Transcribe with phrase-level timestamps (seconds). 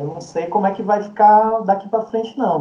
[0.00, 2.60] Eu não sei como é que vai ficar daqui para frente, não.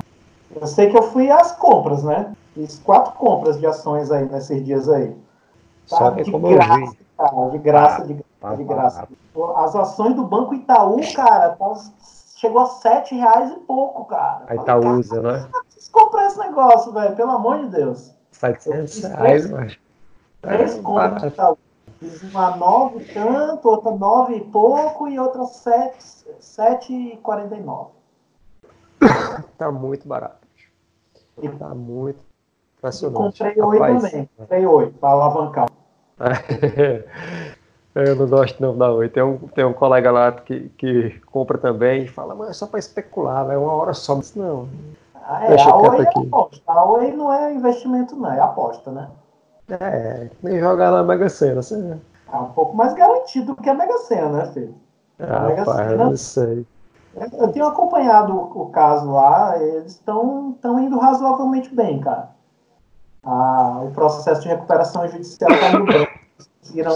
[0.54, 2.34] Eu sei que eu fui às compras, né?
[2.54, 5.16] Fiz quatro compras de ações aí nesses dias aí.
[5.90, 6.10] Tá?
[6.10, 6.98] De como graça, eu vi.
[7.18, 9.08] cara, de graça, de, Ah, de tá, graça.
[9.56, 11.74] As ações do Banco Itaú, cara, tá-
[12.36, 14.44] chegou a sete reais e pouco, cara.
[14.48, 15.48] A Itaúsa, né?
[15.70, 18.14] preciso comprar esse negócio, velho, pelo amor de Deus.
[18.32, 19.80] 700 reais, mas.
[20.42, 21.58] Três compras de Itaú.
[22.02, 25.98] Uma nove e tanto, outra nove e pouco e outra sete,
[26.40, 27.92] sete e quarenta e nove.
[29.58, 30.48] Tá muito barato.
[31.42, 33.40] E Tá muito E impressionante.
[33.40, 34.30] comprei oi Rapaz, também.
[34.38, 35.70] Comprei oi, para alavancar.
[37.96, 39.10] Eu não gosto não da Oi.
[39.10, 42.68] Tem um, tem um colega lá que, que compra também e fala, mas é só
[42.68, 44.16] para especular, é uma hora só.
[44.16, 44.70] Mas não.
[45.16, 46.62] Ah, é, Deixa a oi é aposta.
[46.68, 49.10] A oi não é investimento, não, é aposta, né?
[49.80, 51.62] É, nem jogar na Mega Sena.
[51.62, 51.98] Você...
[52.32, 54.76] É um pouco mais garantido do que a Mega Sena, né, filho?
[55.20, 56.66] Ah, Mega eu Sena- não sei.
[57.34, 62.30] Eu tenho acompanhado o, o caso lá, eles estão indo razoavelmente bem, cara.
[63.24, 66.08] Ah, o processo de recuperação judicial está indo bem.
[66.62, 66.96] Conseguiram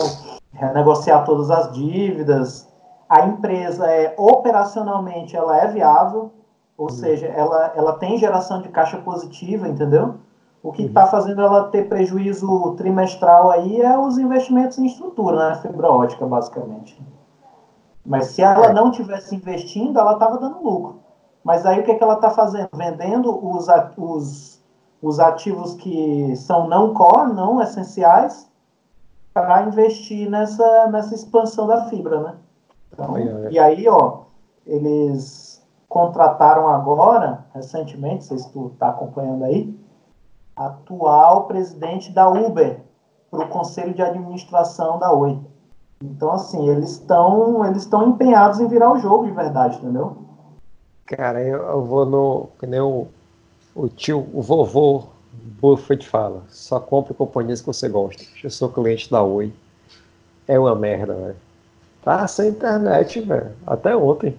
[0.53, 2.67] renegociar todas as dívidas.
[3.09, 6.31] A empresa é operacionalmente ela é viável,
[6.77, 10.15] ou seja, ela, ela tem geração de caixa positiva, entendeu?
[10.63, 15.55] O que está fazendo ela ter prejuízo trimestral aí é os investimentos em estrutura, né?
[15.55, 16.97] Fibra ótica, basicamente.
[18.05, 18.73] Mas se ela É.
[18.73, 20.99] não tivesse investindo, ela estava dando lucro.
[21.43, 22.69] Mas aí o que, que ela está fazendo?
[22.73, 24.63] Vendendo os, os,
[25.01, 28.49] os ativos que são não core, não essenciais,
[29.33, 32.35] para investir nessa, nessa expansão da fibra, né?
[32.93, 33.15] Então,
[33.49, 34.19] e aí, ó,
[34.65, 39.77] eles contrataram agora, recentemente, não sei se tu está acompanhando aí,
[40.55, 42.79] atual presidente da Uber
[43.29, 45.39] para o conselho de administração da Oi.
[46.03, 50.17] Então, assim, eles estão eles estão empenhados em virar o jogo de verdade, entendeu?
[51.05, 52.49] Cara, eu, eu vou no.
[52.59, 53.07] Que nem o,
[53.75, 56.43] o tio, o vovô Buffett fala.
[56.49, 58.23] Só compre companhias que você gosta.
[58.43, 59.53] Eu sou cliente da Oi.
[60.47, 61.35] É uma merda, velho.
[62.03, 63.51] Tá sem internet, velho.
[63.65, 64.37] Até ontem.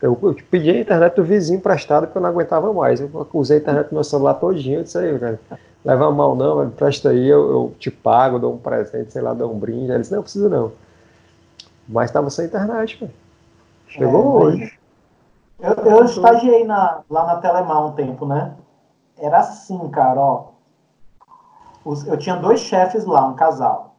[0.00, 3.00] Eu, eu pedi a internet do vizinho emprestado porque eu não aguentava mais.
[3.00, 4.80] Eu usei a internet no meu celular todinho.
[4.80, 5.38] Eu disse aí, velho.
[5.84, 6.70] Leva mal não, velho.
[6.70, 9.90] Presta aí, eu, eu te pago, dou um presente, sei lá, dou um brinde.
[9.90, 10.72] Ele disse, não, precisa não.
[11.88, 13.12] Mas tava sem internet, velho.
[13.88, 14.78] Chegou É, hoje.
[15.58, 18.54] Eu, eu estagiei na, lá na Telemar um tempo, né?
[19.18, 20.48] Era assim, cara, ó.
[21.84, 23.95] Os- eu tinha dois chefes lá, um casal.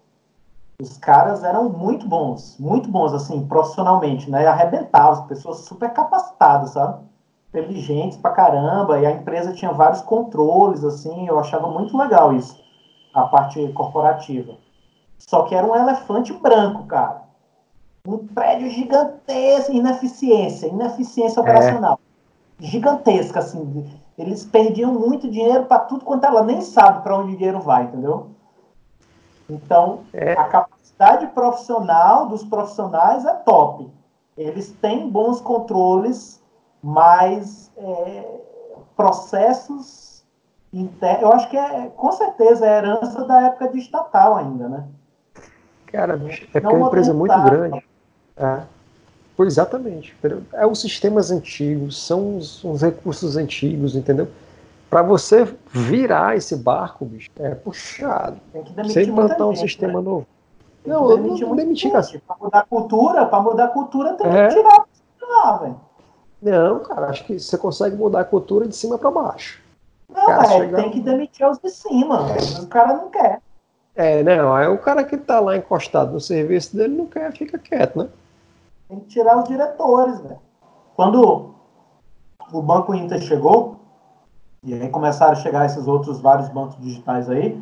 [0.79, 4.45] Os caras eram muito bons, muito bons, assim, profissionalmente, né?
[4.45, 7.03] Arrebentavam, pessoas super capacitadas, sabe?
[7.49, 12.63] Inteligentes pra caramba, e a empresa tinha vários controles, assim, eu achava muito legal isso,
[13.11, 14.53] a parte corporativa.
[15.17, 17.23] Só que era um elefante branco, cara.
[18.07, 21.99] Um prédio gigantesco, ineficiência, ineficiência operacional.
[22.59, 23.99] Gigantesca, assim.
[24.15, 27.85] Eles perdiam muito dinheiro para tudo quanto ela nem sabe para onde o dinheiro vai,
[27.85, 28.36] entendeu?
[29.49, 30.33] Então, É.
[30.33, 33.89] a capacidade profissional dos profissionais é top.
[34.37, 36.41] Eles têm bons controles,
[36.83, 38.25] mas é,
[38.95, 40.23] processos
[40.71, 41.21] internos.
[41.21, 44.83] Eu acho que é, com certeza, é herança da época de estatal ainda, né?
[45.87, 46.19] Cara,
[46.53, 47.83] é é uma empresa muito grande.
[48.35, 48.61] É.
[49.35, 50.15] Pois exatamente.
[50.17, 50.41] entendeu?
[50.53, 54.27] É os sistemas antigos, são os, os recursos antigos, entendeu?
[54.89, 58.37] Para você virar esse barco, bicho, é puxado.
[58.53, 60.05] Tem que demitir muita implantar um gente, sistema né?
[60.05, 60.27] novo.
[60.85, 62.19] Não, eu demitir não muita demiti, gente.
[62.19, 64.47] Pra mudar a cultura, pra mudar a cultura tem É.
[64.47, 64.85] que tirar
[65.29, 65.81] lá, velho.
[66.41, 69.61] Não, cara, acho que você consegue mudar a cultura de cima para baixo.
[70.07, 72.23] Não, Cara, chega- tem que demitir os de cima.
[72.23, 72.63] velho.
[72.63, 73.41] O cara não quer.
[73.93, 77.57] É, não, aí o cara que tá lá encostado no serviço dele não quer, fica
[77.57, 78.07] quieto, né?
[78.87, 80.39] Tem que tirar os diretores, velho.
[80.95, 81.53] Quando
[82.53, 83.76] o Banco Inter chegou,
[84.63, 87.62] e aí começaram a chegar esses outros vários bancos digitais aí,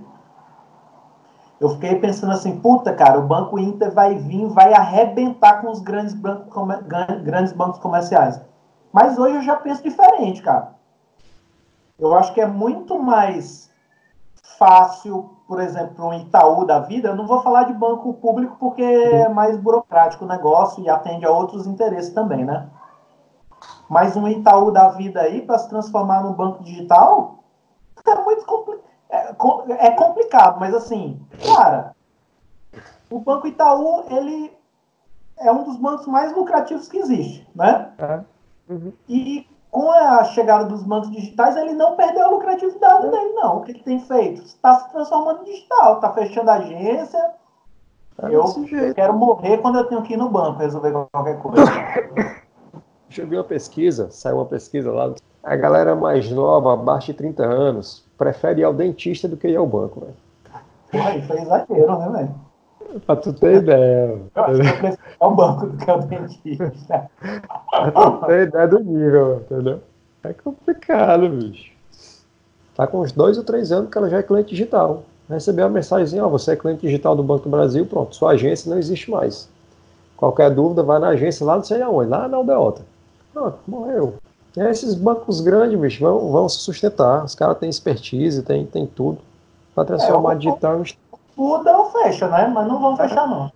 [1.60, 5.80] eu fiquei pensando assim, puta, cara, o Banco Inter vai vir, vai arrebentar com os
[5.80, 6.54] grandes bancos,
[7.24, 8.42] grandes bancos comerciais.
[8.92, 10.76] Mas hoje eu já penso diferente, cara.
[11.98, 13.70] Eu acho que é muito mais
[14.58, 17.10] fácil, por exemplo, um Itaú da vida.
[17.10, 21.26] Eu não vou falar de banco público porque é mais burocrático o negócio e atende
[21.26, 22.68] a outros interesses também, né?
[23.90, 27.40] Mas um Itaú da vida aí, para se transformar num banco digital,
[28.06, 28.80] é muito compli
[29.10, 31.96] é, é complicado, mas assim, cara,
[33.10, 34.52] o Banco Itaú, ele
[35.38, 37.92] é um dos bancos mais lucrativos que existe, né?
[38.68, 38.92] Uhum.
[39.08, 43.58] E com a chegada dos bancos digitais, ele não perdeu a lucratividade dele, não.
[43.58, 44.42] O que ele tem feito?
[44.42, 47.32] Está se transformando em digital, está fechando a agência.
[48.22, 48.96] É eu jeito.
[48.96, 51.66] quero morrer quando eu tenho que ir no banco resolver qualquer coisa.
[53.18, 55.14] eu vi uma pesquisa, saiu uma pesquisa lá.
[55.44, 59.56] A galera mais nova, abaixo de 30 anos, prefere ir ao dentista do que ir
[59.56, 60.14] ao banco, velho.
[60.92, 62.46] Porra, isso é exagero, né, velho?
[63.06, 64.20] Pra tu ter ideia.
[64.36, 67.10] Ir ao banco do que ao dentista.
[67.70, 69.82] pra tu ter ideia do nível, entendeu?
[70.24, 71.72] É complicado, bicho.
[72.76, 75.04] Tá com uns dois ou três anos que ela já é cliente digital.
[75.30, 78.70] Recebeu uma mensagem, ó, você é cliente digital do Banco do Brasil, pronto, sua agência
[78.70, 79.50] não existe mais.
[80.16, 82.84] Qualquer dúvida, vai na agência lá não sei aonde, lá na Aldeota.
[83.36, 84.14] Pronto, morreu.
[84.56, 87.26] E aí esses bancos grandes, bicho, vão, vão se sustentar.
[87.26, 89.18] Os caras têm expertise, tem, tem tudo.
[89.76, 90.86] Para transformar É, digital em
[91.36, 92.48] Muda ou fecha, né?
[92.48, 93.52] Mas não vão fechar, não.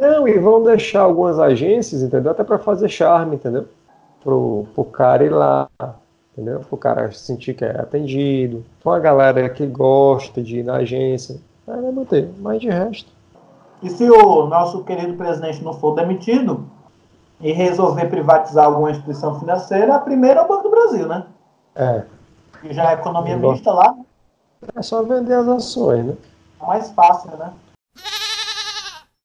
[0.00, 2.32] Não, e vão deixar algumas agências, entendeu?
[2.32, 3.66] Até para fazer charme, entendeu?
[4.22, 5.68] Pro, pro cara ir lá,
[6.32, 6.60] entendeu?
[6.60, 8.64] Pro cara sentir que é atendido.
[8.82, 11.38] Pra uma galera que gosta de ir na agência.
[11.68, 12.30] Aí vai manter.
[12.38, 13.12] Mas de resto.
[13.82, 16.64] E se o nosso querido presidente não for demitido
[17.40, 21.26] e resolver privatizar alguma instituição financeira, a primeira é o Banco do Brasil, né?
[21.74, 22.04] É.
[22.60, 24.04] Que já é economia mista lá, né?
[24.74, 26.14] É só vender as ações, né?
[26.60, 27.52] É mais fácil, né?